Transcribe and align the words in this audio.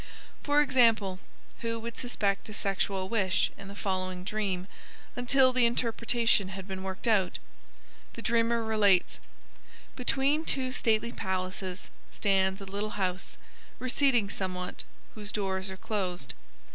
For 0.41 0.63
example, 0.63 1.19
who 1.59 1.77
would 1.77 1.95
suspect 1.95 2.49
a 2.49 2.55
sexual 2.55 3.07
wish 3.07 3.51
in 3.55 3.67
the 3.67 3.75
following 3.75 4.23
dream 4.23 4.67
until 5.15 5.53
the 5.53 5.67
interpretation 5.67 6.47
had 6.47 6.67
been 6.67 6.81
worked 6.81 7.07
out? 7.07 7.37
The 8.13 8.23
dreamer 8.23 8.63
relates: 8.63 9.19
_Between 9.95 10.43
two 10.43 10.71
stately 10.71 11.11
palaces 11.11 11.91
stands 12.09 12.59
a 12.61 12.65
little 12.65 12.97
house, 12.97 13.37
receding 13.77 14.27
somewhat, 14.31 14.85
whose 15.13 15.31
doors 15.31 15.69
are 15.69 15.77
closed. 15.77 16.33